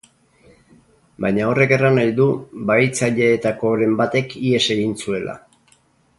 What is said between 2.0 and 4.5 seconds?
nahi du bahitzaileetakoren batek